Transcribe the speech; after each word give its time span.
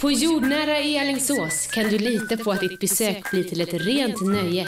På 0.00 0.10
Jordnära 0.10 0.78
i 0.78 0.98
Alingsås 0.98 1.66
kan 1.66 1.84
du 1.84 1.98
lita 1.98 2.44
på 2.44 2.50
att 2.50 2.60
ditt 2.60 2.80
besök 2.80 3.30
blir 3.30 3.44
till 3.44 3.60
ett 3.60 3.74
rent 3.74 4.20
nöje. 4.20 4.66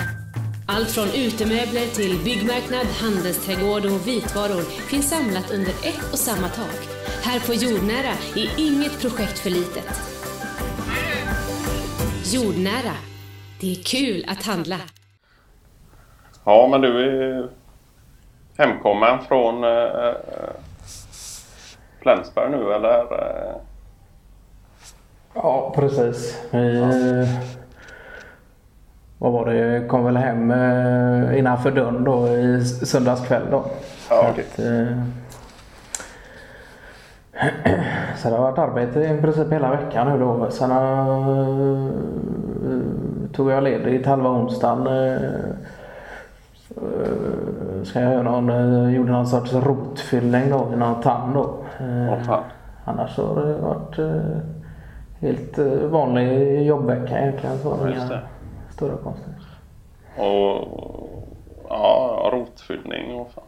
Allt 0.68 0.90
från 0.90 1.08
utemöbler 1.08 1.86
till 1.86 2.24
byggmarknad, 2.24 2.86
handelsträdgård 2.86 3.84
och 3.84 4.08
vitvaror 4.08 4.62
finns 4.62 5.10
samlat 5.10 5.50
under 5.50 5.70
ett 5.70 6.12
och 6.12 6.18
samma 6.18 6.48
tak. 6.48 6.88
Här 7.22 7.40
på 7.40 7.54
Jordnära 7.54 8.14
är 8.36 8.48
inget 8.58 9.00
projekt 9.00 9.38
för 9.38 9.50
litet. 9.50 9.90
Jordnära. 12.34 12.96
Det 13.60 13.70
är 13.72 13.82
kul 13.84 14.24
att 14.28 14.46
handla. 14.46 14.80
Ja, 16.44 16.68
men 16.70 16.80
du 16.80 16.90
är 16.98 17.48
hemkommen 18.58 19.18
från 19.28 19.64
eh, 19.64 19.70
eh, 19.70 20.08
äh, 20.08 20.56
Flensberg 22.02 22.50
nu 22.50 22.72
eller? 22.72 22.98
Eh, 22.98 23.71
Ja, 25.34 25.72
precis. 25.74 26.44
Vi, 26.50 26.80
ja. 26.80 27.26
Vad 29.18 29.32
var 29.32 29.46
det? 29.46 29.88
kom 29.88 30.04
väl 30.04 30.16
hem 30.16 30.50
äh, 30.50 31.38
innanför 31.38 31.70
dörren 31.70 32.04
då 32.04 32.28
i 32.28 32.64
söndags 32.64 33.26
kväll 33.26 33.42
då. 33.50 33.64
Ja, 34.10 34.30
okay. 34.30 34.44
att, 34.44 34.58
så 38.18 38.28
det 38.28 38.36
har 38.36 38.42
varit 38.42 38.58
arbete 38.58 39.00
i 39.00 39.20
princip 39.20 39.52
hela 39.52 39.70
veckan 39.70 40.08
nu 40.08 40.18
då. 40.18 40.50
Sen 40.50 40.70
tog 43.32 43.50
jag 43.50 43.62
ledigt 43.62 44.06
halva 44.06 44.30
onsdagen 44.30 44.88
Eh, 46.76 47.84
ska 47.84 48.00
jag 48.00 48.12
göra 48.12 48.22
någon, 48.22 48.50
eh, 48.50 48.94
gjorde 48.94 49.12
någon 49.12 49.26
sorts 49.26 49.52
rotfyllning 49.52 50.50
då 50.50 50.68
i 50.72 50.76
någon 50.76 51.02
tand 51.02 51.34
då. 51.34 51.40
Oh, 51.80 52.40
Annars 52.84 53.18
har 53.18 53.46
det 53.46 53.54
varit 53.54 53.98
helt 55.22 55.58
vanlig 55.90 56.62
jobbvecka 56.66 57.18
egentligen. 57.18 57.58
Så 57.58 57.88
Just 57.94 58.08
det. 58.08 58.20
Stora 58.70 58.96
konstigheter. 58.96 59.46
Och 60.16 60.68
ja, 61.68 62.30
rotfyllning 62.32 63.14
och 63.14 63.30
fan. 63.34 63.44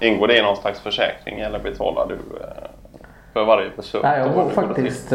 Ingår 0.00 0.28
det 0.28 0.38
i 0.38 0.42
någon 0.42 0.56
slags 0.56 0.80
försäkring 0.80 1.40
eller 1.40 1.58
betalar 1.58 2.06
du 2.08 2.18
för 3.32 3.44
varje 3.44 3.70
besök? 3.76 4.02
Nej, 4.02 4.18
jag 4.18 4.28
var 4.28 4.50
faktiskt 4.50 5.12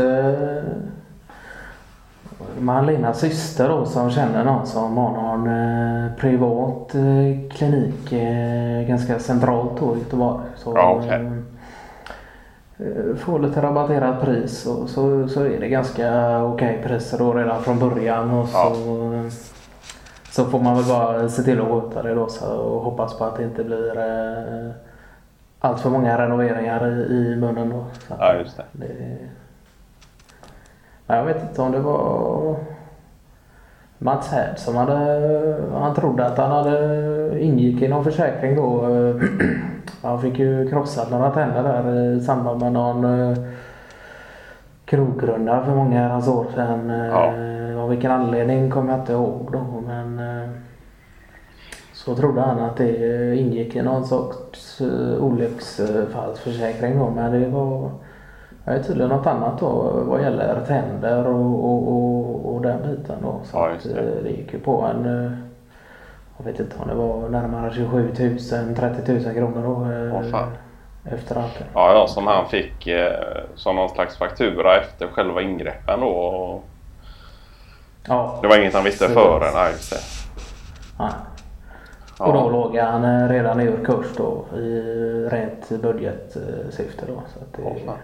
Malina 2.60 3.14
syster 3.14 3.70
då 3.70 3.86
som 3.86 4.12
känner 4.12 4.44
någon 4.44 4.68
som 4.68 4.98
har 4.98 5.12
någon 5.12 5.48
eh, 5.48 6.12
privat 6.18 6.96
eh, 6.96 7.50
klinik 7.58 8.14
eh, 8.14 8.88
ganska 8.88 9.20
centralt 9.20 9.80
då 9.80 9.96
i 9.96 10.00
Göteborg. 10.00 10.44
Så, 10.56 10.74
ja, 10.76 10.96
okay. 10.96 11.26
Eh, 12.82 12.88
eh, 12.88 13.16
får 13.16 13.40
lite 13.40 13.62
rabatterat 13.62 14.22
pris 14.22 14.66
och 14.66 14.90
så, 14.90 15.28
så 15.28 15.44
är 15.44 15.60
det 15.60 15.68
ganska 15.68 16.38
okej 16.44 16.80
okay 16.80 16.88
priser 16.88 17.18
då 17.18 17.34
redan 17.34 17.64
från 17.64 17.80
början. 17.80 18.32
Och 18.32 18.48
så, 18.48 18.58
ja. 18.58 19.30
så 20.32 20.46
får 20.46 20.60
man 20.60 20.76
väl 20.76 20.86
bara 20.86 21.30
se 21.30 21.44
till 21.44 21.62
att 21.62 21.68
sköta 21.68 22.04
det 22.04 22.14
då 22.14 22.28
så, 22.30 22.46
och 22.46 22.82
hoppas 22.82 23.18
på 23.18 23.26
att 23.26 23.38
det 23.38 23.44
inte 23.44 23.64
blir 23.64 23.98
eh, 23.98 24.72
allt 25.60 25.80
för 25.80 25.90
många 25.90 26.18
renoveringar 26.18 26.88
i, 26.88 27.14
i 27.14 27.36
munnen 27.36 27.70
då. 27.70 27.86
Så 28.08 28.14
ja, 28.20 28.34
just 28.36 28.58
det. 28.58 28.64
det 28.72 29.18
jag 31.08 31.26
vet 31.26 31.42
inte 31.44 31.62
om 31.62 31.72
det 31.72 31.80
var 31.80 32.56
Mats 33.98 34.28
Härd 34.28 34.60
som 34.60 34.76
hade, 34.76 34.96
han 35.74 35.96
trodde 35.96 36.26
att 36.26 36.38
han 36.38 36.52
hade 36.52 37.42
ingick 37.42 37.82
i 37.82 37.88
någon 37.88 38.04
försäkring 38.04 38.56
då. 38.56 38.86
Han 40.02 40.22
fick 40.22 40.40
ju 40.40 40.70
krossat 40.70 41.12
några 41.12 41.32
tänder 41.32 41.64
där 41.64 42.16
i 42.18 42.22
samband 42.22 42.62
med 42.62 42.74
någon 42.74 43.06
eh, 43.06 43.38
krogrunda 44.86 45.66
för 45.66 45.76
många 45.76 46.00
herrans 46.00 46.28
år 46.28 46.46
sedan. 46.56 46.90
Ja. 46.90 47.34
Av 47.82 47.90
vilken 47.90 48.12
anledning 48.12 48.72
kommer 48.72 48.92
jag 48.92 49.00
inte 49.00 49.14
ihåg 49.14 49.50
då 49.52 49.84
men 49.88 50.20
eh, 50.20 50.50
så 51.94 52.16
trodde 52.16 52.42
han 52.42 52.60
att 52.60 52.78
det 52.78 53.36
ingick 53.36 53.76
i 53.76 53.82
någon 53.82 54.06
sorts 54.06 54.82
eh, 54.82 55.24
olycksfallsförsäkring 55.24 57.00
då 57.00 57.10
men 57.10 57.32
det 57.32 57.50
var 57.50 57.92
det 58.66 58.72
är 58.72 58.84
tydligen 58.84 59.10
något 59.10 59.28
annat 59.28 59.60
då 59.60 60.04
vad 60.08 60.22
gäller 60.22 60.66
tänder 60.68 61.28
och, 61.28 61.66
och, 61.66 61.88
och, 61.88 62.56
och 62.56 62.62
den 62.62 62.82
biten 62.82 63.16
då. 63.22 63.40
Så 63.44 63.58
ja, 63.58 63.72
det. 63.84 64.00
Eh, 64.00 64.24
det 64.24 64.30
gick 64.30 64.54
ju 64.54 64.60
på 64.60 64.82
en, 64.82 65.26
eh, 65.26 65.32
jag 66.38 66.46
vet 66.46 66.60
inte 66.60 66.76
om 66.80 66.88
det 66.88 66.94
var 66.94 67.30
närmare 67.30 67.74
27 67.74 68.02
000, 68.04 68.76
30 68.76 69.12
000 69.12 69.34
kronor 69.34 69.64
då. 69.64 69.70
Oh, 70.18 70.48
efter 71.06 71.36
allt 71.36 71.60
det. 71.60 71.66
Ja, 71.74 71.94
ja, 71.94 72.08
som 72.08 72.28
han 72.28 72.50
fick 72.50 72.88
som 73.56 73.76
någon 73.76 73.90
slags 73.90 74.18
faktura 74.18 74.78
efter 74.78 75.08
själva 75.08 75.42
ingreppen 75.42 76.00
då. 76.00 76.62
Ja. 78.08 78.40
Det 78.42 78.48
var 78.48 78.58
inget 78.58 78.74
han 78.74 78.84
visste 78.84 79.08
före, 79.08 79.52
nej 79.54 79.72
just 79.72 79.92
det. 79.92 80.00
Nej. 81.00 81.14
Och 82.20 82.34
då 82.34 82.50
låg 82.50 82.76
han 82.76 83.30
redan 83.30 83.60
ur 83.60 83.86
kurs 83.86 84.08
då 84.18 84.46
i 84.58 84.82
rent 85.32 85.70
budgetsyfte 85.82 87.06
då. 87.08 87.14
Så 87.34 87.40
att 87.40 87.54
det, 87.54 87.62
oh, 87.62 87.96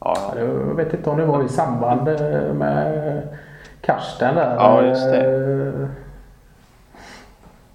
Ja, 0.00 0.32
Jag 0.36 0.74
vet 0.74 0.94
inte 0.94 1.10
om 1.10 1.16
det 1.16 1.24
var 1.24 1.44
i 1.44 1.48
samband 1.48 2.08
eh, 2.08 2.52
med 2.54 3.22
Karsten 3.80 4.34
där. 4.34 4.54
Ja, 4.54 4.82
just 4.82 5.04
det. 5.04 5.88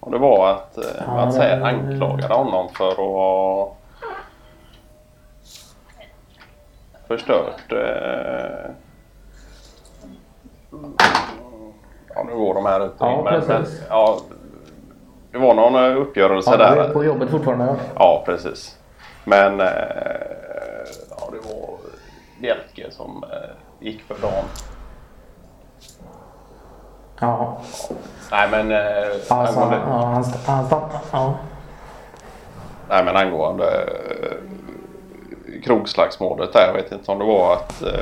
Och 0.00 0.12
det 0.12 0.18
var 0.18 0.50
att 0.50 0.78
eh, 0.78 1.06
man 1.06 1.32
säger 1.32 1.60
anklagade 1.60 2.34
honom 2.34 2.68
för 2.68 2.90
att 2.90 2.96
ha 2.96 3.72
förstört 7.08 7.72
eh, 7.72 8.70
Ja, 12.14 12.22
nu 12.22 12.34
går 12.34 12.54
de 12.54 12.66
här 12.66 12.86
ute. 12.86 12.94
Ja, 12.98 13.22
men, 13.24 13.40
precis. 13.40 13.80
Men, 13.80 13.88
ja, 13.88 14.20
det 15.32 15.38
var 15.38 15.54
någon 15.54 15.96
uppgörelse 15.96 16.50
ja, 16.50 16.56
där. 16.56 16.76
Ja, 16.76 16.92
på 16.92 17.04
jobbet 17.04 17.30
fortfarande. 17.30 17.76
Ja, 17.94 18.22
precis. 18.26 18.78
Men 19.24 19.58
ja, 19.58 21.30
det 21.32 21.48
var 21.48 21.76
Bjelke 22.40 22.90
som 22.90 23.24
eh, 23.24 23.86
gick 23.86 24.02
för 24.02 24.14
dagen. 24.14 24.44
Ja. 27.20 27.60
Nej 28.30 28.48
men... 28.50 28.70
Eh, 28.70 29.08
alltså, 29.28 29.60
angående... 29.60 29.76
ja, 29.86 30.22
han, 30.46 30.64
han, 30.70 30.90
ja. 31.12 31.34
Nej 32.88 33.04
men 33.04 33.16
angående 33.16 33.64
eh, 33.66 34.36
krogslagsmålet 35.64 36.52
där. 36.52 36.66
Jag 36.66 36.74
vet 36.74 36.92
inte 36.92 37.12
om 37.12 37.18
det 37.18 37.24
var 37.24 37.52
att 37.52 37.82
eh, 37.82 38.00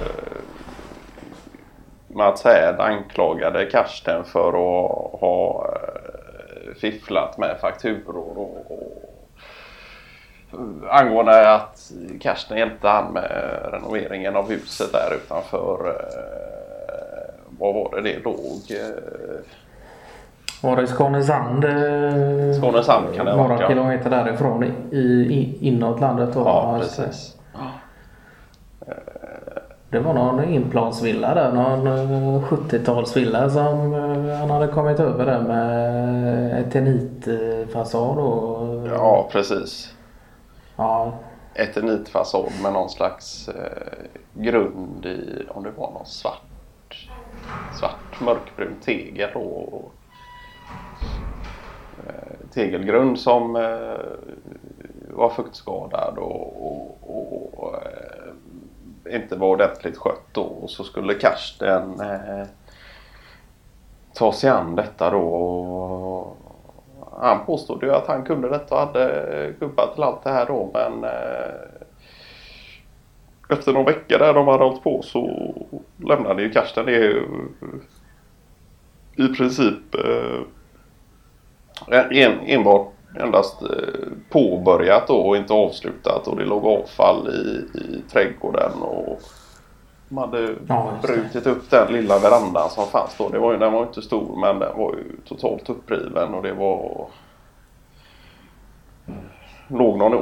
Mats 2.08 2.44
Häd 2.44 2.80
anklagade 2.80 3.66
Karsten 3.66 4.24
för 4.24 4.48
att 4.48 5.20
ha 5.20 5.68
eh, 5.68 6.74
fifflat 6.80 7.38
med 7.38 7.56
fakturor 7.60 8.38
och, 8.38 8.70
och 8.70 9.14
angående 10.90 11.54
att 11.54 11.92
Karsten 12.20 12.58
hjälpte 12.58 12.88
han 12.88 13.12
med 13.12 13.58
renoveringen 13.72 14.36
av 14.36 14.50
huset 14.50 14.92
där 14.92 15.16
utanför. 15.16 16.00
Eh, 17.64 17.74
vad 17.74 17.74
var 17.74 17.90
det 17.96 18.02
det 18.02 18.24
låg? 18.24 18.60
Eh, 18.70 19.42
var 20.62 20.76
det 20.76 20.86
Skånesand? 20.86 21.64
Eh, 21.64 22.60
Skånesand 22.60 23.14
kan 23.14 23.26
det. 23.26 23.36
Några 23.36 23.68
kilometer 23.68 24.10
därifrån 24.10 24.64
i, 24.90 24.96
i, 24.96 25.58
inåt 25.68 26.00
landet 26.00 26.30
då. 26.34 26.40
Ja, 26.40 26.78
precis. 26.80 27.36
Det 29.90 30.00
var 30.00 30.14
någon 30.14 30.44
inplansvilla 30.44 31.34
där, 31.34 31.52
någon 31.52 32.42
70-talsvilla 32.44 33.48
som 33.48 33.92
han 34.40 34.50
hade 34.50 34.66
kommit 34.72 35.00
över 35.00 35.26
där 35.26 35.40
med 35.40 36.60
eternitfasad 36.60 38.18
och... 38.18 38.88
Ja, 38.88 39.28
precis. 39.32 39.94
Ja. 40.76 41.12
Eternitfasad 41.54 42.44
med 42.62 42.72
någon 42.72 42.90
slags 42.90 43.48
eh, 43.48 44.08
grund 44.32 45.06
i, 45.06 45.46
om 45.48 45.62
det 45.62 45.70
var 45.70 45.90
någon 45.90 46.06
svart, 46.06 46.42
svart 47.78 48.20
mörkbrun 48.20 48.74
tegel 48.80 49.34
och 49.34 49.94
eh, 52.06 52.48
tegelgrund 52.54 53.18
som 53.18 53.56
eh, 53.56 54.00
var 55.10 55.30
fuktskadad 55.30 56.18
och, 56.18 56.70
och, 57.00 57.54
och 57.56 57.74
eh, 57.74 59.14
inte 59.16 59.36
var 59.36 59.48
ordentligt 59.48 59.96
skött 59.96 60.26
då. 60.32 60.42
Och 60.42 60.70
så 60.70 60.84
skulle 60.84 61.14
Karsten 61.14 62.00
eh, 62.00 62.46
ta 64.14 64.32
sig 64.32 64.50
an 64.50 64.76
detta 64.76 65.10
då 65.10 65.20
och 65.20 66.36
han 67.20 67.44
påstod 67.46 67.82
ju 67.82 67.94
att 67.94 68.06
han 68.06 68.22
kunde 68.22 68.48
detta 68.48 68.74
och 68.74 68.80
hade 68.80 69.54
gubbat 69.60 69.94
till 69.94 70.02
allt 70.02 70.24
det 70.24 70.30
här 70.30 70.46
då 70.46 70.70
men 70.72 71.04
eh, 71.04 71.73
efter 73.54 73.72
någon 73.72 73.84
vecka 73.84 74.18
där 74.18 74.34
de 74.34 74.48
hade 74.48 74.64
hållit 74.64 74.82
på 74.82 75.02
så 75.02 75.54
lämnade 75.96 76.42
ju 76.42 76.50
Karsten 76.50 76.86
det 76.86 77.22
i 79.16 79.28
princip 79.28 79.94
eh, 79.94 80.40
en, 82.10 82.40
enbart 82.40 82.92
endast 83.20 83.62
eh, 83.62 83.68
påbörjat 84.30 85.06
då 85.06 85.16
och 85.16 85.36
inte 85.36 85.52
avslutat 85.52 86.26
och 86.28 86.36
det 86.36 86.44
låg 86.44 86.64
avfall 86.64 87.28
i, 87.28 87.78
i 87.78 88.02
trädgården 88.12 88.82
och 88.82 89.20
de 90.08 90.18
hade 90.18 90.54
Ja, 90.68 90.92
brutit 91.02 91.46
upp 91.46 91.70
den 91.70 91.92
lilla 91.92 92.18
verandan 92.18 92.70
som 92.70 92.86
fanns 92.86 93.16
då. 93.18 93.28
Det 93.28 93.38
var 93.38 93.52
ju, 93.52 93.58
den 93.58 93.72
var 93.72 93.80
ju 93.80 93.86
inte 93.86 94.02
stor 94.02 94.36
men 94.40 94.58
den 94.58 94.78
var 94.78 94.94
ju 94.94 95.16
totalt 95.24 95.70
uppriven 95.70 96.34
och 96.34 96.42
det 96.42 96.52
var 96.52 97.06
låg 99.68 99.98
någon 99.98 100.14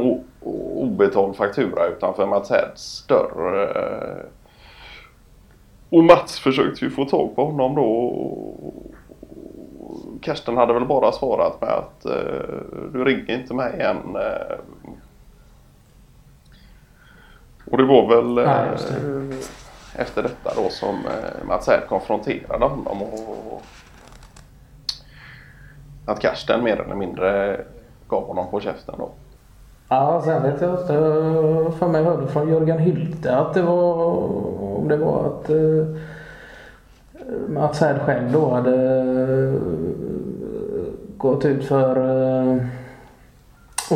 obetald 0.45 1.37
faktura 1.37 1.87
utanför 1.87 2.27
Mats 2.27 2.51
Heds 2.51 3.07
dörr. 3.07 3.63
eh, 3.77 4.25
Och 5.91 6.05
Mats 6.05 6.39
försökte 6.41 6.85
ju 6.85 6.91
få 6.91 7.05
tag 7.05 7.37
på 7.37 7.45
honom 7.45 7.75
då. 7.75 7.85
och 7.85 8.93
Karsten 10.23 10.57
hade 10.57 10.73
väl 10.73 10.85
bara 10.87 11.13
svarat 11.13 11.61
med 11.61 11.71
att 11.71 12.05
eh, 12.05 12.57
du 12.93 13.05
ringer 13.05 13.31
inte 13.41 13.55
mig 13.55 13.75
igen. 13.75 14.17
eh. 14.17 14.57
Och 17.71 17.79
det 17.79 17.85
var 17.85 18.09
väl 18.17 18.39
eh, 18.39 18.45
Nej, 18.45 18.69
det. 18.91 20.01
efter 20.03 20.23
detta 20.23 20.53
då 20.63 20.69
som 20.71 20.95
eh, 21.07 21.47
Mats 21.49 21.69
Hed 21.69 21.81
konfronterade 21.89 22.65
honom 22.65 23.03
och 23.03 23.63
att 26.07 26.21
Karsten 26.21 26.65
mer 26.65 26.77
eller 26.81 26.95
mindre 26.95 27.61
gav 28.09 28.27
honom 28.27 28.51
på 28.51 28.61
käften 28.61 28.95
då. 28.99 29.11
Ja, 29.95 30.23
sen 30.25 30.43
vet 30.43 30.61
jag 30.61 30.71
inte. 30.71 30.87
För 31.79 31.89
mig 31.89 32.05
hörde 32.05 32.27
från 32.27 32.49
Jörgen 32.49 32.79
Hylte 32.79 33.37
att 33.37 33.55
det 33.55 33.63
var 33.63 33.95
om 34.77 34.89
det 34.89 34.97
var 34.97 35.25
att 35.27 35.51
eh, 35.51 35.87
Mats 37.49 37.79
själv 37.79 38.33
då 38.33 38.51
hade 38.51 39.01
eh, 39.01 39.55
gått 41.17 41.45
ut 41.45 41.65
för 41.65 41.97
eh, 41.97 42.57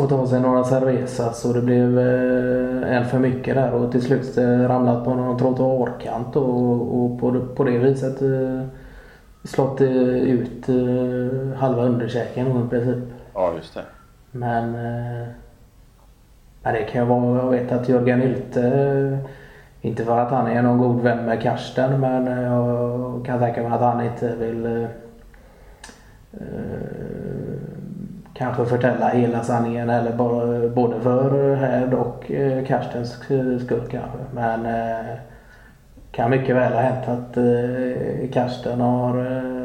att 0.03 0.09
ta 0.09 0.27
sig 0.27 0.39
några 0.41 0.63
cervezas 0.63 1.45
och 1.45 1.53
det 1.53 1.61
blev 1.61 1.99
eh, 1.99 2.97
en 2.97 3.05
för 3.05 3.19
mycket 3.19 3.55
där 3.55 3.73
och 3.73 3.91
till 3.91 4.01
slut 4.01 4.37
eh, 4.37 4.43
ramlat 4.67 5.03
på 5.05 5.13
någon 5.13 5.37
trottoarkant 5.37 6.35
och, 6.35 7.03
och 7.03 7.19
på, 7.19 7.31
det- 7.31 7.55
på 7.55 7.63
det 7.63 7.77
viset 7.77 8.21
eh, 8.21 8.61
slått 9.43 9.81
eh, 9.81 9.87
ut 10.17 10.69
eh, 10.69 11.57
halva 11.59 11.83
underkäken 11.83 12.47
i 12.65 12.69
princip. 12.69 13.03
Ja, 13.33 13.53
just 13.55 13.73
det. 13.73 13.81
Men 14.31 14.75
eh, 14.75 15.27
ja, 16.67 16.73
det 16.73 16.83
kan 16.83 17.01
ju 17.01 17.07
vara, 17.07 17.37
jag 17.37 17.51
vet 17.51 17.71
att 17.71 17.89
Jörgen 17.89 18.21
Hylte, 18.21 18.61
eh, 18.61 19.17
inte 19.81 20.05
för 20.05 20.19
att 20.19 20.31
han 20.31 20.47
är 20.47 20.61
någon 20.61 20.77
god 20.77 21.01
vän 21.01 21.25
med 21.25 21.41
Karsten 21.41 21.99
men 21.99 22.27
eh, 22.27 22.43
jag 22.43 23.25
kan 23.25 23.39
tänka 23.39 23.61
mig 23.61 23.71
att 23.71 23.81
han 23.81 24.05
inte 24.05 24.35
vill 24.35 24.65
eh, 24.65 24.83
eh 26.33 26.47
kanske 28.33 28.65
förtälla 28.65 29.09
hela 29.09 29.43
sanningen 29.43 29.89
eller 29.89 30.11
bara, 30.11 30.69
både 30.69 30.99
för 30.99 31.55
Hed 31.55 31.93
och 31.93 32.31
Karstens 32.67 33.11
skull 33.11 33.87
kanske. 33.91 34.17
Men 34.31 34.65
eh, 34.65 35.15
kan 36.11 36.29
mycket 36.29 36.55
väl 36.55 36.73
ha 36.73 36.81
hänt 36.81 37.07
att 37.07 37.37
eh, 37.37 38.29
Karsten 38.33 38.81
har 38.81 39.19
eh, 39.19 39.56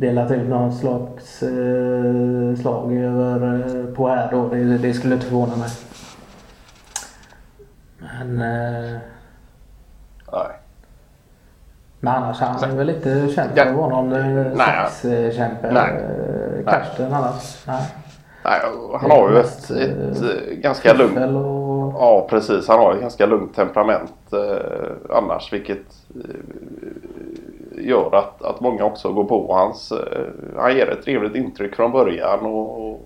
delat 0.00 0.30
ut 0.30 0.48
någon 0.48 0.72
slags 0.72 1.42
eh, 1.42 2.54
slag 2.60 2.92
över, 2.96 3.54
eh, 3.54 3.94
på 3.94 4.08
här 4.08 4.30
då. 4.30 4.48
Det, 4.48 4.78
det 4.78 4.94
skulle 4.94 5.14
inte 5.14 5.26
förvåna 5.26 5.56
mig. 5.56 5.70
Men, 7.98 8.40
eh, 8.40 8.98
Nej. 10.32 10.46
men 12.00 12.14
annars 12.14 12.40
han 12.40 12.70
är 12.70 12.76
väl 12.76 12.90
inte 12.90 13.28
känd 13.28 13.50
för 13.54 13.60
att 13.60 13.76
vara 13.76 14.02
någon 14.02 14.10
sexkämpe. 14.90 15.68
Eh, 15.68 16.72
Karsten 16.72 17.12
annars. 17.12 17.66
Nej. 17.66 17.82
Nej, 18.44 18.60
han 19.00 19.10
har 19.10 19.30
ju 19.30 19.38
ett, 19.38 19.44
Mest, 19.44 19.70
eh, 19.70 19.76
ett 19.78 20.22
eh, 20.22 20.54
ganska 20.54 20.94
lugnt 20.94 21.18
Och, 21.18 21.70
Ja 21.94 22.26
precis, 22.30 22.68
han 22.68 22.78
har 22.78 22.94
ett 22.94 23.00
ganska 23.00 23.26
lugnt 23.26 23.54
temperament 23.56 24.32
eh, 24.32 25.16
annars 25.16 25.52
vilket 25.52 25.86
eh, 26.14 26.30
gör 27.78 28.14
att, 28.14 28.42
att 28.42 28.60
många 28.60 28.84
också 28.84 29.12
går 29.12 29.24
på 29.24 29.54
hans... 29.54 29.92
Eh, 29.92 30.26
han 30.56 30.76
ger 30.76 30.90
ett 30.90 31.04
trevligt 31.04 31.34
intryck 31.34 31.76
från 31.76 31.92
början 31.92 32.46
och, 32.46 33.00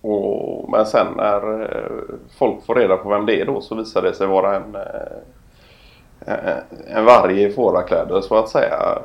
och 0.00 0.70
men 0.70 0.86
sen 0.86 1.06
när 1.16 1.62
eh, 1.62 2.16
folk 2.38 2.64
får 2.64 2.74
reda 2.74 2.96
på 2.96 3.08
vem 3.08 3.26
det 3.26 3.40
är 3.40 3.46
då 3.46 3.60
så 3.60 3.74
visar 3.74 4.02
det 4.02 4.14
sig 4.14 4.26
vara 4.26 4.56
en, 4.56 4.74
eh, 4.74 6.56
en- 6.96 7.04
varg 7.04 7.42
i 7.42 7.50
fårakläder 7.50 8.20
så 8.20 8.38
att 8.38 8.48
säga. 8.48 8.98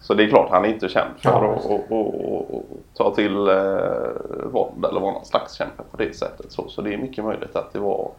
Så 0.00 0.14
det 0.14 0.24
är 0.24 0.28
klart 0.28 0.50
han 0.50 0.64
är 0.64 0.68
inte 0.68 0.88
känd 0.88 1.10
för 1.18 1.30
Ja, 1.30 1.54
att 1.54 1.64
och, 1.66 1.92
och, 1.92 2.54
och, 2.54 2.64
ta 2.94 3.14
till 3.14 3.48
eh, 3.48 4.44
våld 4.52 4.84
eller 4.84 5.00
vara 5.00 5.12
någon 5.12 5.24
slags 5.24 5.54
kämpe 5.54 5.82
på 5.90 5.96
det 5.96 6.16
sättet. 6.16 6.52
Så, 6.52 6.68
så 6.68 6.82
det 6.82 6.94
är 6.94 6.98
mycket 6.98 7.24
möjligt 7.24 7.56
att 7.56 7.72
det 7.72 7.78
var 7.78 8.10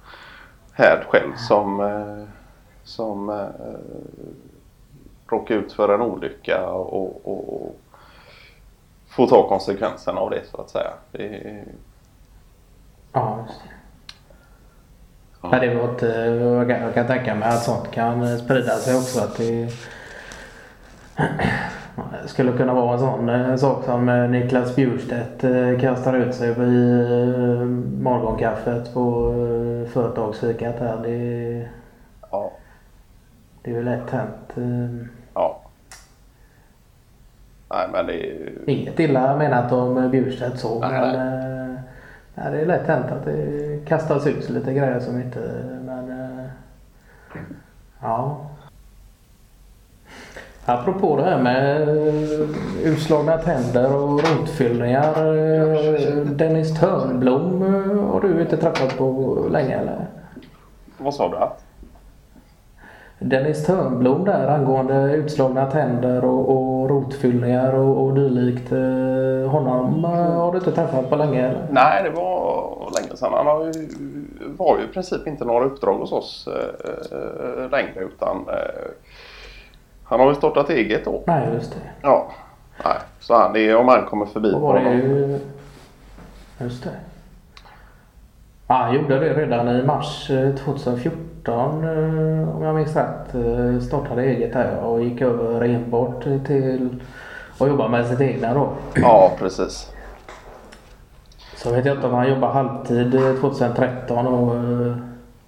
Härd 0.73 1.05
själv 1.09 1.35
som, 1.35 1.79
eh, 1.79 2.23
som 2.83 3.29
eh, 3.29 3.45
råkade 5.29 5.59
ut 5.59 5.73
för 5.73 5.93
en 5.93 6.01
olycka 6.01 6.69
och, 6.69 7.27
och, 7.27 7.53
och 7.53 7.75
får 9.07 9.27
ta 9.27 9.49
konsekvenserna 9.49 10.19
av 10.19 10.29
det 10.29 10.41
så 10.51 10.61
att 10.61 10.69
säga. 10.69 10.91
Det, 11.11 11.63
ja, 13.13 13.45
just 13.47 13.61
det. 13.63 13.69
Ja. 15.41 15.49
Ja. 15.51 15.59
det 15.59 15.75
var 15.75 15.89
inte, 15.89 16.05
jag, 16.05 16.67
kan, 16.67 16.81
jag 16.81 16.93
kan 16.93 17.07
tänka 17.07 17.35
mig 17.35 17.49
att 17.49 17.63
sånt 17.63 17.91
kan 17.91 18.37
sprida 18.37 18.71
sig 18.71 18.95
också. 18.95 19.19
Att 19.21 19.37
det 19.37 19.69
skulle 22.25 22.51
kunna 22.51 22.73
vara 22.73 22.93
en 22.93 22.99
sån 22.99 23.29
eh, 23.29 23.55
sak 23.55 23.83
som 23.85 24.09
eh, 24.09 24.29
Niklas 24.29 24.75
Bjurstedt 24.75 25.43
eh, 25.43 25.79
kastar 25.79 26.17
ut 26.17 26.35
sig 26.35 26.49
i 26.49 26.51
eh, 26.51 27.65
morgonkaffet 28.01 28.93
på 28.93 29.31
eh, 29.31 29.89
företagsfikat 29.91 30.79
här. 30.79 30.97
Det, 31.03 31.67
ja, 32.31 32.51
det 33.61 33.71
är 33.71 33.75
ju 33.75 33.83
lätt 33.83 34.09
hänt. 34.09 34.53
Nej 37.69 37.87
men 37.91 38.05
det 38.05 38.13
är 38.13 38.49
Inget 38.65 38.99
illa 38.99 39.37
menat 39.37 39.71
om 39.71 40.09
Bjurstedt 40.11 40.59
så 40.59 40.79
Nej, 40.79 40.91
men 40.91 41.15
eh, 41.15 41.79
ja, 42.35 42.49
det 42.49 42.61
är 42.61 42.65
lätt 42.65 42.87
hänt 42.87 43.11
att 43.11 43.25
det 43.25 43.79
kastas 43.87 44.27
ut 44.27 44.49
lite 44.49 44.73
grejer 44.73 44.99
som 44.99 45.21
inte 45.21 45.39
men 45.85 46.09
eh, 46.09 46.45
ja. 48.01 48.37
Apropå 50.65 51.15
det 51.17 51.23
här 51.23 51.41
med 51.43 51.89
eh, 51.89 52.49
utslagna 52.83 53.37
tänder 53.37 53.95
och 53.95 54.23
rotfyllningar. 54.23 55.15
Dennis 56.35 56.79
Törnblom 56.79 57.61
har 58.11 58.21
du 58.21 58.41
inte 58.41 58.57
träffat 58.57 58.97
på 58.97 59.37
länge 59.51 59.77
eller? 59.77 60.05
Vad 60.97 61.13
sa 61.13 61.29
du? 61.29 61.37
Att? 61.37 61.66
Dennis 63.19 63.65
Törnblom 63.65 64.25
där 64.25 64.47
angående 64.47 65.15
utslagna 65.15 65.71
tänder 65.71 66.25
och, 66.25 66.49
och 66.49 66.89
rotfyllningar 66.89 67.73
och, 67.73 68.03
och 68.05 68.13
dylikt. 68.13 68.71
eh, 68.71 69.51
Honom 69.51 70.05
eh, 70.05 70.11
har 70.11 70.51
du 70.51 70.57
inte 70.57 70.71
träffat 70.71 71.09
på 71.09 71.15
länge 71.15 71.47
eller? 71.47 71.67
Nej, 71.71 72.03
det 72.03 72.09
var 72.09 72.91
länge 73.01 73.15
sedan. 73.17 73.33
Han 73.33 73.47
har 73.47 73.65
ju, 73.65 73.71
var 74.57 74.77
ju 74.77 74.83
i 74.83 74.87
princip 74.87 75.27
inte 75.27 75.45
några 75.45 75.65
uppdrag 75.65 75.97
hos 75.97 76.11
oss 76.11 76.47
eh, 76.47 77.17
eh, 77.17 77.69
längre 77.71 77.99
utan 78.03 78.37
eh, 78.49 78.91
han 80.03 80.19
har 80.19 80.29
ju 80.29 80.35
startat 80.35 80.69
eget 80.69 81.05
då. 81.05 81.23
Nej, 81.27 81.47
just 81.53 81.71
det. 81.71 81.79
Ja. 82.01 82.27
Nej. 82.85 82.97
Så 83.19 83.33
han 83.35 83.55
är, 83.55 83.75
om 83.75 83.87
han 83.87 84.05
kommer 84.05 84.25
förbi 84.25 84.51
på 84.51 84.73
det 84.73 84.79
honom. 84.79 84.93
ju... 84.93 85.39
Just 86.59 86.83
det. 86.83 86.89
Ja, 88.67 88.75
han 88.75 88.95
gjorde 88.95 89.19
det 89.19 89.33
redan 89.33 89.67
i 89.69 89.83
mars 89.83 90.29
eh, 90.29 90.55
2014 90.55 91.26
eh, 91.53 92.55
om 92.55 92.63
jag 92.63 92.75
minns 92.75 92.95
rätt. 92.95 93.35
Eh, 93.35 93.79
Startade 93.79 94.23
eget 94.23 94.53
här 94.53 94.77
och 94.79 95.03
gick 95.03 95.21
över 95.21 95.61
enbart 95.65 96.23
till 96.23 96.99
att 97.59 97.67
jobba 97.67 97.87
med 97.87 98.07
sitt 98.07 98.21
egna 98.21 98.53
då. 98.53 98.69
Ja, 98.95 99.31
precis. 99.39 99.91
Så 101.55 101.71
vet 101.71 101.85
jag 101.85 101.95
inte 101.95 102.07
om 102.07 102.13
han 102.13 102.29
jobbar 102.29 102.49
halvtid 102.49 103.15
eh, 103.15 103.33
2013 103.41 104.27
och, 104.27 104.55
eh, 104.55 104.95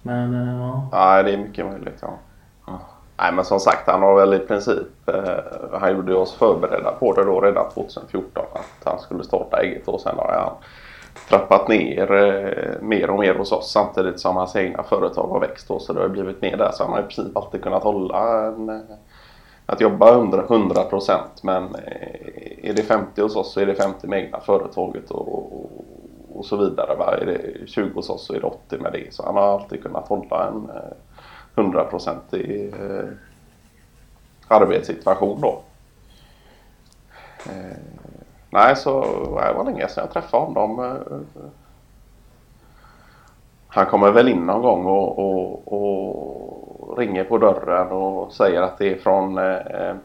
men 0.01 0.47
eh, 0.47 0.61
ja. 0.61 0.89
Nej, 0.91 1.23
det 1.23 1.33
är 1.33 1.37
mycket 1.37 1.65
möjligt. 1.65 1.97
Ja. 2.01 2.09
Nej, 3.17 3.33
men 3.33 3.45
som 3.45 3.59
sagt, 3.59 3.87
han 3.89 4.01
har 4.01 4.15
väl 4.15 4.33
i 4.33 4.39
princip, 4.39 4.87
eh, 5.09 5.79
han 5.79 5.91
gjorde 5.91 6.15
oss 6.15 6.33
förberedda 6.33 6.91
på 6.91 7.13
det 7.13 7.23
då 7.23 7.41
redan 7.41 7.69
2014 7.73 8.43
att 8.53 8.91
han 8.91 8.99
skulle 8.99 9.23
starta 9.23 9.61
eget 9.61 9.87
och 9.87 10.01
sen 10.01 10.15
har 10.17 10.33
han 10.33 10.53
trappat 11.27 11.67
ner 11.67 12.11
eh, 12.11 12.81
mer 12.81 13.09
och 13.09 13.19
mer 13.19 13.35
hos 13.35 13.51
oss 13.51 13.71
samtidigt 13.71 14.19
som 14.19 14.35
hans 14.35 14.55
egna 14.55 14.83
företag 14.83 15.27
har 15.27 15.39
växt 15.39 15.67
då, 15.67 15.79
så 15.79 15.93
det 15.93 16.01
har 16.01 16.09
blivit 16.09 16.41
mer 16.41 16.57
där 16.57 16.71
så 16.71 16.83
han 16.83 16.93
har 16.93 16.99
i 16.99 17.03
princip 17.03 17.38
alltid 17.38 17.63
kunnat 17.63 17.83
hålla 17.83 18.45
en, 18.45 18.69
eh, 18.69 18.79
att 19.65 19.81
jobba 19.81 20.13
100, 20.13 20.43
100 20.49 20.83
procent 20.83 21.43
men 21.43 21.63
eh, 21.63 22.69
är 22.69 22.73
det 22.73 22.83
50 22.83 23.21
hos 23.21 23.35
oss 23.35 23.53
så 23.53 23.59
är 23.59 23.65
det 23.65 23.75
50 23.75 24.07
med 24.07 24.23
egna 24.23 24.39
företaget 24.39 25.11
och, 25.11 25.33
och, 25.33 25.85
och 26.33 26.45
så 26.45 26.57
vidare. 26.57 26.95
Va? 26.95 27.17
Är 27.21 27.25
det 27.25 27.67
20 27.67 27.95
hos 27.95 28.09
oss 28.09 28.25
så 28.25 28.33
är 28.33 28.39
det 28.39 28.47
80 28.47 28.77
med 28.77 28.93
det 28.93 29.13
så 29.13 29.25
han 29.25 29.35
har 29.35 29.53
alltid 29.53 29.83
kunnat 29.83 30.07
hålla 30.07 30.47
en 30.47 30.69
eh, 30.69 30.91
100 31.55 31.83
procent 31.83 32.33
i 32.33 32.71
eh, 32.79 33.09
arbetssituation 34.47 35.41
då. 35.41 35.61
Eh, 37.45 37.77
Nej, 38.49 38.75
så 38.75 39.01
det 39.01 39.53
var 39.53 39.63
länge 39.65 39.87
sedan 39.87 40.03
jag 40.03 40.13
träffade 40.13 40.43
honom. 40.59 40.97
Han 43.67 43.85
kommer 43.85 44.11
väl 44.11 44.27
in 44.27 44.45
någon 44.45 44.61
gång 44.61 44.85
och, 44.85 45.19
och, 45.19 45.73
och 45.73 46.97
ringer 46.97 47.23
på 47.23 47.37
dörren 47.37 47.87
och 47.87 48.33
säger 48.33 48.61
att 48.61 48.77
det 48.77 48.93
är 48.93 48.97
från 48.97 49.37
eh, 49.37 49.95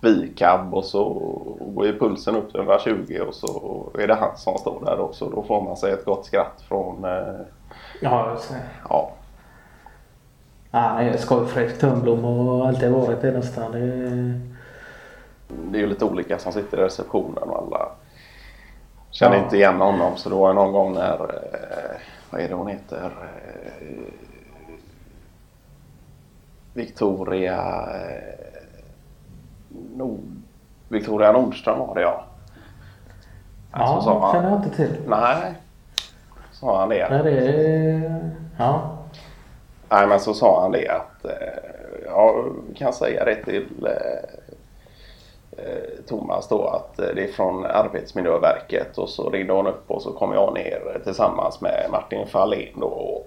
Vikab 0.00 0.74
och 0.74 0.84
så 0.84 1.12
går 1.60 1.86
ju 1.86 1.98
pulsen 1.98 2.36
upp 2.36 2.50
till 2.50 2.60
120 2.60 3.18
och 3.28 3.34
så 3.34 3.82
är 3.98 4.06
det 4.06 4.14
han 4.14 4.36
som 4.36 4.58
står 4.58 4.84
där 4.84 5.00
och 5.00 5.14
så 5.14 5.30
då 5.30 5.42
får 5.42 5.62
man 5.62 5.76
sig 5.76 5.92
ett 5.92 6.04
gott 6.04 6.26
skratt 6.26 6.64
från... 6.68 7.04
Eh, 7.04 7.40
Ja, 8.00 8.30
just 8.30 8.48
det. 8.48 8.60
ja, 8.88 9.10
Han 10.70 10.98
är 11.06 11.16
skojfräck 11.16 11.78
Törnblom 11.78 12.24
och 12.24 12.66
alltid 12.66 12.90
varit 12.90 13.20
det 13.22 13.30
nästan. 13.30 13.72
Det... 13.72 14.55
det 15.48 15.78
är 15.78 15.80
ju 15.80 15.86
lite 15.86 16.04
olika 16.04 16.38
som 16.38 16.52
sitter 16.52 16.78
i 16.78 16.80
receptionen 16.80 17.42
och 17.42 17.58
alla 17.62 17.88
känner 19.10 19.36
Ja. 19.36 19.42
inte 19.42 19.56
igen 19.56 19.80
honom 19.80 20.16
så 20.16 20.28
då 20.30 20.38
var 20.38 20.48
det 20.48 20.54
någon 20.54 20.72
gång 20.72 20.92
när, 20.94 21.20
eh, 21.20 22.00
vad 22.30 22.40
är 22.40 22.48
det 22.48 22.54
hon 22.54 22.66
heter? 22.66 23.04
Eh, 23.06 23.86
Victoria 26.74 27.86
eh, 27.94 28.60
Nord, 29.96 30.20
Victoria 30.88 31.32
Nordström 31.32 31.78
var 31.78 31.94
det 31.94 32.00
ja. 32.00 32.24
Ja, 33.72 33.86
Så 33.86 34.00
sa 34.02 34.20
han- 34.20 34.32
känner 34.34 34.50
jag 34.50 34.58
inte 34.64 34.76
till. 34.76 34.96
Nej, 35.06 35.54
sa 36.52 36.80
han 36.80 36.88
det. 36.88 37.08
Nej, 37.10 37.22
det 37.22 37.48
är... 37.50 38.30
Ja. 38.58 38.90
Nej 39.88 40.06
men 40.06 40.20
så 40.20 40.34
sa 40.34 40.62
han 40.62 40.72
det 40.72 40.88
att 40.88 41.24
eh, 41.24 41.30
jag 42.04 42.54
kan 42.76 42.92
säga 42.92 43.24
det 43.24 43.44
till 43.44 43.86
eh, 43.86 44.28
Thomas 46.08 46.48
då 46.48 46.66
att 46.68 46.98
eh, 46.98 47.06
det 47.14 47.24
är 47.24 47.28
från 47.32 47.64
Arbetsmiljöverket 47.66 48.98
och 48.98 49.08
så 49.08 49.30
ringde 49.30 49.52
hon 49.52 49.66
upp 49.66 49.84
och 49.90 50.02
så 50.02 50.12
kom 50.12 50.32
jag 50.32 50.54
ner 50.54 51.00
tillsammans 51.04 51.60
med 51.60 51.86
Martin 51.92 52.26
Fahlén 52.26 52.80
då. 52.80 52.86
Och, 52.86 53.26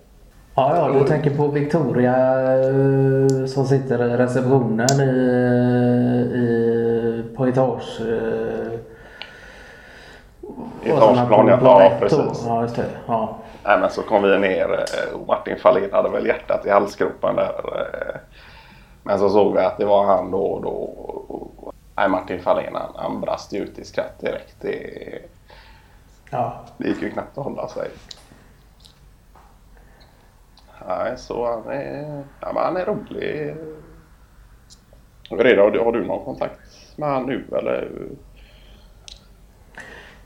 Ja, 0.55 0.75
ja, 0.75 0.99
du 0.99 1.05
tänker 1.05 1.29
på 1.37 1.47
Victoria 1.47 2.13
eh, 2.53 3.45
som 3.45 3.65
sitter 3.65 4.03
i 4.13 4.17
receptionen 4.17 4.99
i, 5.01 5.11
i, 6.35 7.23
på 7.37 7.47
etage... 7.47 8.01
eh, 8.01 8.79
Etageplan, 10.83 11.47
ja. 11.47 11.91
precis. 11.99 12.43
Ja, 12.47 12.61
just 12.61 12.75
det. 12.75 12.85
Ja. 13.07 13.35
nej 13.65 13.79
men 13.79 13.89
så 13.89 14.01
kom 14.01 14.23
vi 14.23 14.37
ner 14.37 14.69
eh, 14.73 15.15
och 15.19 15.27
Martin 15.27 15.55
Fahlén 15.59 15.89
hade 15.93 16.09
väl 16.09 16.25
hjärtat 16.27 16.65
i 16.65 16.69
halsgropen 16.69 17.35
där. 17.35 17.61
eh, 17.75 18.19
Men 19.03 19.19
så 19.19 19.29
såg 19.29 19.53
vi 19.53 19.59
att 19.59 19.77
det 19.77 19.85
var 19.85 20.05
han 20.05 20.31
då 20.31 20.41
och 20.41 20.61
då. 20.61 20.89
Nej 21.99 22.09
Martin 22.09 22.41
Fahlén 22.41 22.75
han, 22.75 22.91
han 22.95 23.21
brast 23.21 23.53
ju 23.53 23.59
ut 23.59 23.79
i 23.79 23.85
skratt 23.85 24.19
direkt. 24.19 24.55
Det, 24.61 25.19
ja. 26.29 26.59
Det 26.77 26.87
gick 26.87 27.01
ju 27.01 27.09
knappt 27.09 27.37
att 27.37 27.43
hålla 27.43 27.67
sig. 27.67 27.89
Nej, 30.87 31.17
så 31.17 31.47
han 31.47 31.73
är, 31.73 32.23
ja, 32.39 32.53
men 32.53 32.63
han 32.63 32.77
är 32.77 32.85
rolig. 32.85 33.55
Redan, 35.29 35.85
har 35.85 35.91
du 35.91 36.05
någon 36.05 36.25
kontakt 36.25 36.59
med 36.95 37.09
han 37.09 37.25
nu 37.25 37.45
eller? 37.51 37.91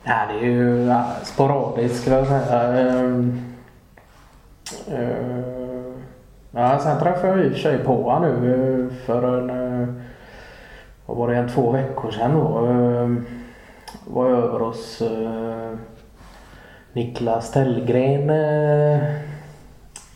Nej, 0.04 0.28
det 0.28 0.34
är 0.34 0.52
ju 0.52 0.86
ja, 0.86 1.06
sporadiskt 1.24 2.02
skulle 2.02 2.16
jag 2.16 2.28
säga. 2.28 2.62
Ehm, 2.64 3.56
eh, 4.88 5.94
ja, 6.52 6.80
sen 6.80 7.00
träffade 7.00 7.28
jag 7.28 7.46
i 7.46 7.50
och 7.50 7.52
för 7.52 7.60
sig 7.60 7.78
på 7.78 8.12
honom 8.12 8.42
nu 8.42 8.90
för 9.06 9.38
en... 9.38 9.63
Vad 11.06 11.18
var 11.18 11.28
det? 11.28 11.36
En 11.36 11.50
två 11.50 11.72
veckor 11.72 12.12
sedan 12.12 12.34
då. 12.34 12.66
Eh, 12.68 13.10
Var 14.14 14.30
jag 14.30 14.40
över 14.40 14.60
hos 14.60 15.02
eh, 15.02 15.78
Niklas 16.94 17.52
Tellgren. 17.52 18.30
eh, 18.30 19.00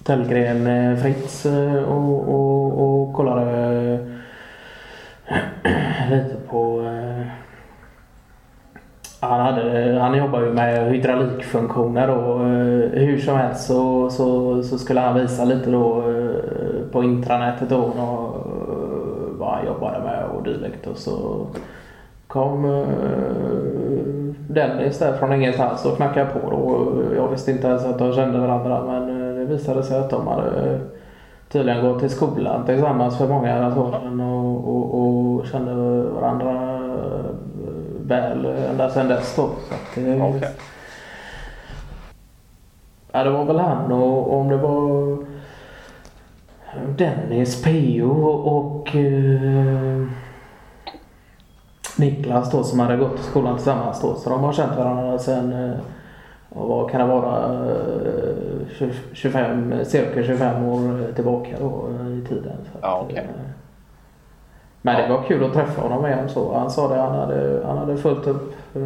Tellgren 0.03 0.67
eh, 0.67 0.98
Fritz 0.98 1.46
eh, 1.46 1.84
och, 1.84 2.29
och, 2.29 3.01
och 3.01 3.13
kollade 3.13 3.51
eh, 5.27 5.39
lite 6.10 6.36
på 6.50 6.82
eh, 6.82 7.27
han, 9.20 9.39
hade, 9.39 9.98
han 10.00 10.17
jobbar 10.17 10.41
ju 10.41 10.53
med 10.53 10.91
hydraulikfunktioner 10.91 12.10
och 12.10 12.41
eh, 12.41 12.89
hur 12.91 13.17
som 13.20 13.38
helst 13.38 13.67
så, 13.67 14.10
så, 14.10 14.63
så 14.63 14.77
skulle 14.77 15.00
han 15.00 15.15
visa 15.22 15.44
lite 15.46 15.72
då 15.72 16.10
eh, 16.10 16.91
på 16.91 17.03
intranätet 17.03 17.70
då 17.70 17.77
och, 17.77 18.36
vad 19.47 19.55
han 19.55 19.65
jobbade 19.65 19.99
med 19.99 20.25
och 20.25 20.43
dylikt 20.43 20.87
och 20.87 20.97
så 20.97 21.45
kom 22.27 22.65
eh, 22.65 22.87
Dennis 24.49 24.99
där 24.99 25.17
från 25.17 25.33
ingenstans 25.33 25.85
och 25.85 25.95
knackade 25.95 26.25
på 26.25 26.49
då. 26.49 26.93
Jag 27.15 27.27
visste 27.27 27.51
inte 27.51 27.67
ens 27.67 27.85
att 27.85 27.99
de 27.99 28.13
kände 28.13 28.39
varandra 28.39 28.83
men 28.83 29.29
eh, 29.29 29.35
det 29.35 29.45
visade 29.45 29.83
sig 29.83 29.99
att 29.99 30.09
de 30.09 30.27
hade 30.27 30.79
tydligen 31.49 31.85
gått 31.85 31.99
till 31.99 32.09
skolan 32.09 32.65
tillsammans 32.65 33.17
för 33.17 33.27
många 33.27 33.47
herrans 33.47 33.77
år 33.77 33.91
sedan 33.91 34.19
och, 34.19 34.67
och, 34.67 35.01
och 35.01 35.45
kände 35.45 36.01
varandra 36.01 36.75
eh, 36.75 37.31
väl 38.07 38.45
ända 38.45 38.89
sedan 38.89 39.07
dess 39.07 39.35
då. 39.35 39.49
Så 39.93 39.99
det, 39.99 40.21
Okej. 40.21 40.49
Ja, 43.11 43.23
det 43.23 43.29
var 43.29 43.45
väl 43.45 43.59
han 43.59 43.91
och 43.91 44.39
om 44.39 44.49
det 44.49 44.57
var 44.57 45.17
Dennis, 46.97 47.63
PO 47.63 48.09
och 48.29 48.95
eh, 48.95 50.05
Niklas 51.97 52.51
då 52.51 52.63
som 52.63 52.79
hade 52.79 52.97
gått 52.97 53.19
i 53.19 53.24
skolan 53.24 53.55
tillsammans 53.55 54.01
då. 54.01 54.15
Så 54.15 54.29
de 54.29 54.43
har 54.43 54.53
känt 54.53 54.77
varandra 54.77 55.19
sedan, 55.19 55.53
eh, 55.53 55.77
och 56.50 56.67
vad 56.67 56.91
kan 56.91 57.01
det 57.01 57.07
vara, 57.07 57.53
eh, 57.69 58.67
20 58.77 58.91
25, 59.13 59.86
cirka 59.86 60.24
25 60.24 60.63
år 60.65 61.13
tillbaka 61.15 61.50
då 61.59 61.89
eh, 62.00 62.07
i 62.17 62.25
tiden. 62.29 62.57
Ja, 62.81 63.01
okej. 63.05 63.17
eh, 63.17 63.50
Men 64.81 65.01
det 65.01 65.13
var 65.17 65.24
kul 65.24 65.43
att 65.43 65.53
träffa 65.53 65.81
honom 65.81 66.05
igen 66.05 66.29
så. 66.29 66.53
Han 66.57 66.71
sa 66.71 66.88
det, 66.88 67.01
han 67.01 67.15
hade, 67.15 67.62
han 67.65 67.77
hade 67.77 67.97
fullt 67.97 68.27
upp. 68.27 68.53
eh, 68.75 68.81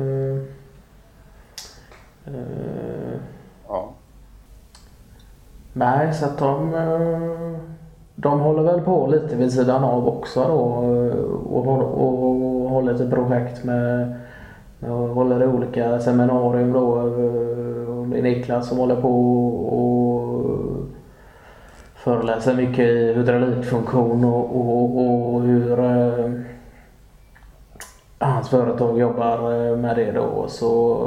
eh. 2.33 3.19
Nej, 5.73 6.13
så 6.13 6.25
att 6.25 6.37
de, 6.37 6.75
eh, 6.75 7.59
de 8.15 8.39
håller 8.39 8.63
väl 8.63 8.81
på 8.81 9.07
lite 9.07 9.35
vid 9.35 9.53
sidan 9.53 9.83
av 9.83 10.07
också 10.07 10.43
då 10.47 10.83
eh, 10.83 11.23
och, 11.23 11.57
och, 11.57 11.65
hå- 11.65 12.63
och 12.63 12.69
håller 12.69 12.93
ett 12.93 13.09
projekt 13.09 13.63
med, 13.63 14.13
med 14.79 14.91
och 14.91 15.07
håller 15.09 15.47
olika 15.47 15.99
seminarium 15.99 16.73
då. 16.73 16.97
Eh, 16.97 17.97
och 17.99 18.07
Det 18.07 18.17
är 18.17 18.23
Niklas 18.23 18.67
som 18.69 18.77
håller 18.77 19.01
på 19.01 19.09
och 19.65 20.47
föreläser 21.95 22.55
mycket 22.55 22.85
i 22.85 23.13
hydraulikfunktion 23.13 24.25
och, 24.25 24.55
och, 24.55 25.33
och 25.35 25.41
hur 25.41 25.77
hans 28.19 28.49
företag 28.49 28.99
jobbar 28.99 29.75
med 29.75 29.95
det 29.95 30.11
då. 30.11 30.45
Så 30.47 30.97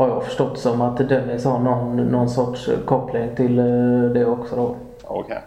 har 0.00 0.08
jag 0.08 0.24
förstått 0.24 0.58
som 0.58 0.80
att 0.80 1.08
Dennis 1.08 1.44
har 1.44 1.58
någon, 1.58 1.96
någon 1.96 2.30
sorts 2.30 2.70
koppling 2.84 3.36
till 3.36 3.58
eh, 3.58 3.64
det 4.14 4.26
också 4.26 4.56
då. 4.56 4.74
Okej. 5.04 5.38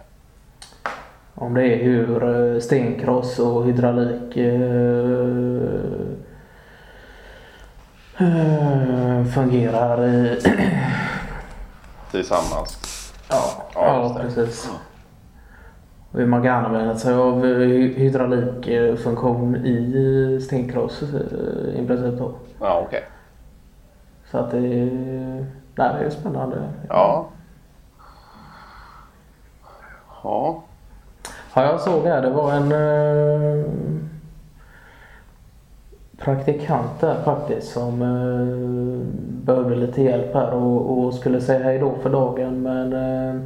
Om 1.34 1.54
det 1.54 1.62
är 1.66 1.84
hur 1.84 2.24
eh, 2.54 2.60
stenkross 2.60 3.38
och 3.38 3.64
hydraulik 3.66 4.36
eh, 4.36 5.60
fungerar 9.34 10.04
i... 10.06 10.40
Tillsammans. 12.10 12.78
Ja, 13.30 13.44
Ja, 13.74 14.14
ja, 14.14 14.18
precis. 14.22 14.70
Och 16.12 16.18
hur 16.18 16.26
man 16.26 16.42
kan 16.42 16.64
använda 16.64 16.96
sig 16.96 17.14
av 17.14 17.44
hy- 17.44 17.94
hydraulikfunktion 17.98 19.56
i 19.56 20.40
stenkross 20.46 21.02
i 21.74 21.84
princip 21.86 22.18
då. 22.18 22.32
Ja, 22.60 22.82
okej. 22.86 23.02
Så 24.34 24.40
att 24.40 24.50
det 24.50 24.58
är, 24.58 25.46
nej, 25.74 25.94
det 25.98 26.06
är 26.06 26.10
spännande. 26.10 26.56
Ja. 26.88 27.26
Ja. 30.22 30.62
Ja, 31.54 31.62
jag 31.64 31.80
såg 31.80 32.04
här. 32.04 32.22
Det 32.22 32.30
var 32.30 32.52
en 32.52 32.72
eh, 32.72 33.64
praktikant 36.18 37.00
där 37.00 37.22
faktiskt 37.24 37.72
som 37.72 38.02
eh, 38.02 39.06
behövde 39.44 39.76
lite 39.76 40.02
hjälp 40.02 40.34
här 40.34 40.54
och, 40.54 40.98
och 40.98 41.14
skulle 41.14 41.40
säga 41.40 41.64
hej 41.64 41.78
då 41.78 41.94
för 42.02 42.10
dagen. 42.10 42.62
Men 42.62 42.92
eh, 42.92 43.42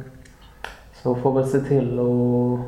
så 1.03 1.15
får 1.15 1.41
vi 1.41 1.49
se 1.49 1.59
till 1.59 1.99
och 1.99 2.59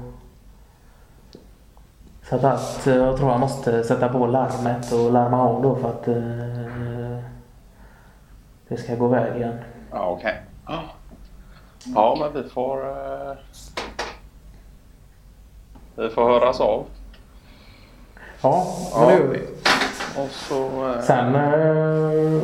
så 2.29 2.35
att 2.35 2.85
jag 2.85 3.17
tror 3.17 3.29
han 3.29 3.39
måste 3.39 3.83
sätta 3.83 4.09
på 4.09 4.27
larmet 4.27 4.91
och 4.91 5.11
larma 5.11 5.49
av 5.49 5.61
då 5.61 5.75
för 5.75 5.89
att 5.89 6.07
eh, 6.07 6.60
det 8.71 8.77
ska 8.77 8.95
gå 8.95 9.07
vägen. 9.07 9.53
Ja, 9.91 10.09
okej. 10.17 10.41
Ja. 10.67 10.79
Ja, 11.95 12.17
men 12.19 12.43
vi 12.43 12.49
får... 12.49 12.89
Eh, 12.89 13.33
vi 15.95 16.09
får 16.09 16.23
höras 16.25 16.61
av. 16.61 16.83
Ja, 18.41 18.65
men 18.93 19.03
Ja. 19.03 19.09
det 19.09 19.13
gör 19.17 19.27
vi. 19.27 19.39
Och 20.21 20.29
så... 20.31 20.87
eh, 20.89 20.99
Sen 21.01 21.35
eh, 21.35 22.41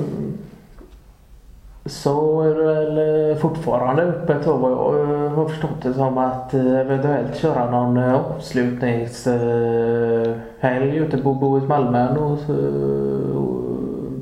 så 1.85 2.41
är 2.41 2.55
det 2.55 2.63
väl 2.63 3.35
fortfarande 3.39 4.01
öppet 4.03 4.43
så 4.43 4.57
vad 4.57 4.71
jag 4.71 4.99
eh, 5.25 5.31
har 5.31 5.47
förstått 5.47 5.81
det 5.83 5.93
som 5.93 6.17
att 6.17 6.53
eh, 6.53 6.79
eventuellt 6.79 7.35
köra 7.37 7.69
någon 7.71 7.97
eh, 7.97 8.13
avslutningshelg 8.13 10.97
ute 10.97 11.17
på 11.17 11.33
Bohus 11.33 11.69
Malmön 11.69 12.17
och 12.17 12.39
så, 12.39 12.53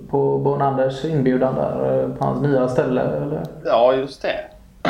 på 0.10 0.38
Bon 0.38 0.62
Anders 0.62 1.06
inbjudan 1.06 1.56
där 1.56 2.04
eh, 2.04 2.10
på 2.10 2.26
hans 2.26 2.42
nya 2.42 2.68
ställe. 2.68 3.02
Eller? 3.02 3.44
Ja, 3.66 3.94
just 3.94 4.22
det. 4.22 4.36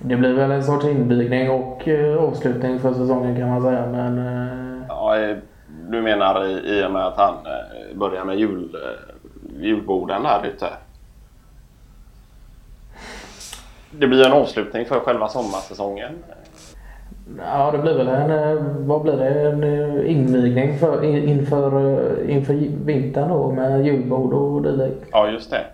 Det 0.00 0.16
blir 0.16 0.32
väl 0.32 0.50
en 0.50 0.64
sorts 0.64 0.84
invigning 0.84 1.50
och 1.50 1.88
eh, 1.88 2.16
avslutning 2.16 2.78
för 2.78 2.94
säsongen 2.94 3.36
kan 3.36 3.48
man 3.48 3.62
säga 3.62 3.86
men 3.86 4.18
eh, 4.18 4.86
Ja, 4.88 5.34
du 5.90 6.02
menar 6.02 6.46
i, 6.46 6.52
i 6.52 6.86
och 6.86 6.90
med 6.90 7.06
att 7.06 7.16
han 7.16 7.34
börjar 7.94 8.24
med 8.24 8.38
jul, 8.38 8.76
julborden 9.60 10.22
där 10.22 10.46
ute? 10.46 10.66
Det 13.90 14.06
blir 14.06 14.26
en 14.26 14.32
avslutning 14.32 14.86
för 14.86 15.00
själva 15.00 15.28
sommarsäsongen. 15.28 16.12
Ja, 17.38 17.70
det 17.70 17.78
blir 17.78 17.94
väl 17.94 18.08
en, 18.08 18.30
eh, 18.30 18.62
vad 18.78 19.02
blir 19.02 19.16
det, 19.16 19.48
en 19.48 19.62
eh, 19.64 20.10
invigning 20.10 20.78
för, 20.78 21.04
in- 21.04 21.28
inför, 21.28 21.66
eh, 22.26 22.36
inför 22.36 22.54
vintern 22.84 23.28
då 23.28 23.50
med 23.52 23.86
julbord 23.86 24.32
och 24.34 24.62
dylikt. 24.62 25.06
Ja, 25.12 25.28
just 25.28 25.50
det. 25.50 25.64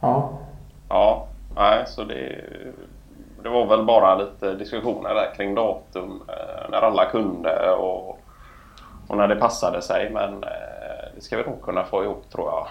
Ja. 0.00 0.30
Ja, 0.88 1.26
nej, 1.56 1.84
så 1.86 2.04
det, 2.04 2.44
det 3.42 3.48
var 3.48 3.66
väl 3.66 3.84
bara 3.84 4.14
lite 4.14 4.54
diskussioner 4.54 5.14
där 5.14 5.34
kring 5.36 5.54
datum 5.54 6.22
när 6.70 6.78
alla 6.82 7.04
kunde 7.04 7.70
och, 7.70 8.18
och 9.08 9.16
när 9.16 9.28
det 9.28 9.36
passade 9.36 9.82
sig. 9.82 10.10
Men 10.10 10.40
det 11.14 11.20
ska 11.20 11.36
vi 11.36 11.42
nog 11.42 11.62
kunna 11.62 11.84
få 11.84 12.04
ihop 12.04 12.30
tror 12.30 12.46
jag. 12.50 12.66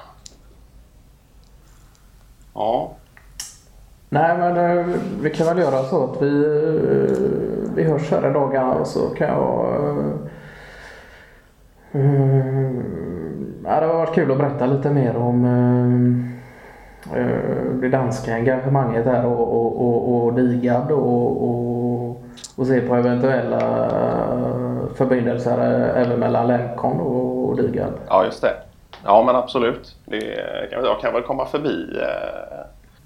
Ja, 2.53 2.91
Nej, 4.13 4.37
men 4.37 4.57
eh, 4.57 4.85
vi 5.21 5.29
kan 5.29 5.47
väl 5.47 5.57
göra 5.57 5.83
så 5.83 6.03
att 6.03 6.21
vi, 6.21 6.43
eh, 6.43 7.75
vi 7.75 7.83
hörs 7.83 8.11
här 8.11 8.29
i 8.29 8.33
dagarna 8.33 8.73
och 8.73 8.87
så 8.87 9.09
kan 9.09 9.27
jag... 9.27 9.75
Eh, 11.91 12.71
ja, 13.63 13.79
det 13.79 13.85
har 13.85 13.93
varit 13.93 14.15
kul 14.15 14.31
att 14.31 14.37
berätta 14.37 14.65
lite 14.65 14.89
mer 14.89 15.15
om 15.15 15.43
det 17.81 17.89
danska 17.89 18.33
engagemanget 18.33 19.05
här 19.05 19.25
och, 19.25 19.41
och, 19.41 19.81
och, 19.81 20.25
och 20.25 20.33
Digab 20.33 20.91
och, 20.91 21.43
och, 21.43 22.23
och 22.55 22.67
se 22.67 22.81
på 22.81 22.95
eventuella 22.95 23.89
förbindelser 24.95 25.57
även 25.95 26.19
mellan 26.19 26.47
Lemcon 26.47 26.99
och, 26.99 27.49
och 27.49 27.57
Digab. 27.57 27.93
ja 28.07 28.25
just 28.25 28.41
det. 28.41 28.53
Ja, 29.03 29.23
men 29.25 29.35
absolut. 29.35 29.95
Det, 30.05 30.17
jag 30.71 30.99
kan 31.01 31.13
väl 31.13 31.23
komma 31.23 31.45
förbi 31.45 31.99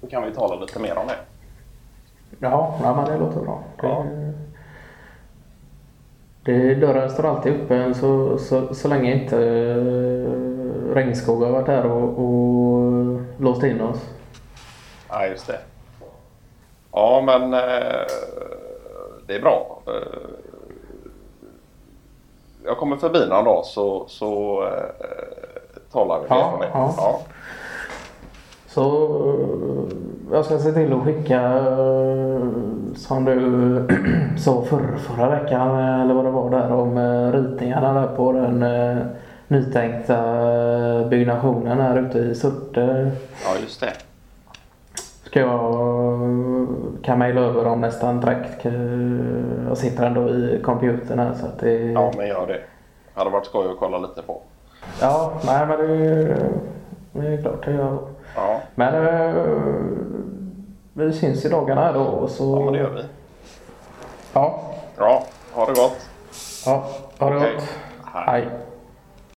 Då 0.00 0.06
kan 0.06 0.22
vi 0.22 0.32
tala 0.34 0.54
lite 0.54 0.78
mer 0.78 0.98
om 0.98 1.06
det. 1.06 1.16
Ja, 2.38 2.78
ja 2.82 2.94
men 2.96 3.04
det 3.04 3.18
låter 3.18 3.40
bra. 3.40 3.62
Ja. 3.82 4.04
Det, 6.44 6.74
dörren 6.74 7.10
står 7.10 7.26
alltid 7.26 7.52
öppen 7.52 7.94
så, 7.94 8.38
så, 8.38 8.74
så 8.74 8.88
länge 8.88 9.12
inte 9.22 9.36
uh, 9.36 10.94
Regnskog 10.94 11.42
har 11.42 11.50
varit 11.50 11.66
här 11.66 11.86
och, 11.86 12.08
och 12.18 13.20
låst 13.38 13.62
in 13.62 13.80
oss. 13.80 13.98
Ja, 15.08 15.26
just 15.26 15.46
det. 15.46 15.58
Ja, 16.92 17.22
men 17.26 17.54
eh, 17.54 18.06
det 19.26 19.34
är 19.34 19.40
bra. 19.40 19.78
Eh, 19.86 20.28
jag 22.64 22.78
kommer 22.78 22.96
förbi 22.96 23.26
någon 23.28 23.44
dag 23.44 23.64
så, 23.64 24.04
så 24.08 24.62
eh, 24.66 25.06
talar 25.92 26.16
vi 26.20 26.28
mer 26.30 26.36
Ja, 26.36 26.52
om 26.54 26.60
det. 26.60 26.68
ja. 26.74 27.20
Så 28.76 28.82
eh, 29.28 29.96
jag 30.32 30.44
ska 30.44 30.58
se 30.58 30.72
till 30.72 30.92
att 30.92 31.04
skicka 31.04 31.40
eh, 31.42 32.46
som 32.96 33.24
du 33.24 33.86
sa 34.38 34.62
förra, 34.62 34.96
förra 34.96 35.30
veckan 35.30 35.70
eh, 35.70 36.00
eller 36.00 36.14
vad 36.14 36.24
det 36.24 36.30
var 36.30 36.50
där 36.50 36.72
om 36.72 36.98
ritningarna 37.32 38.00
där 38.00 38.16
på 38.16 38.32
den 38.32 38.64
nytänkta 39.48 40.18
byggnationen 41.10 41.80
här 41.80 41.98
ute 41.98 42.18
i 42.18 42.34
Surte. 42.34 43.10
ja, 43.44 43.60
just 43.60 43.80
det. 43.80 43.92
Ska 45.24 45.40
jag 45.40 46.18
kan 47.02 47.18
mejla 47.18 47.40
över 47.40 47.64
dem 47.64 47.80
nästan 47.80 48.20
direkt. 48.20 48.64
Jag 49.68 49.78
sitter 49.78 50.06
ändå 50.06 50.28
i 50.28 50.60
computern 50.64 51.18
här 51.18 51.34
så 51.34 51.46
att 51.46 51.58
det... 51.58 51.72
Ja, 51.72 52.12
men 52.16 52.28
gör 52.28 52.46
det. 52.46 52.52
Det 52.52 53.18
hade 53.18 53.30
varit 53.30 53.46
skoj 53.46 53.66
att 53.70 53.78
kolla 53.78 53.98
lite 53.98 54.22
på. 54.22 54.40
Ja, 55.00 55.32
nej 55.46 55.66
men 55.66 55.78
det, 55.78 56.36
det 57.12 57.26
är 57.26 57.42
klart 57.42 57.64
det 57.64 57.72
gör. 57.72 57.98
Ja. 58.36 58.60
Men 58.74 58.94
eh, 58.94 59.34
vi 60.92 61.12
syns 61.12 61.44
i 61.44 61.48
dagarna 61.48 61.80
här 61.80 61.92
då. 61.92 62.00
Och 62.00 62.30
så... 62.30 62.56
Ja, 62.56 62.64
men 62.64 62.72
det 62.72 62.78
gör 62.78 62.90
vi. 62.90 63.02
Ja. 64.32 64.60
Ja, 64.98 65.24
ha 65.52 65.66
det 65.66 65.72
gott. 65.72 66.08
Ja, 66.66 66.88
ha 67.18 67.30
det 67.30 67.36
okay. 67.36 67.54
gott. 67.54 67.64
Hej. 68.04 68.24
Hej. 68.26 68.48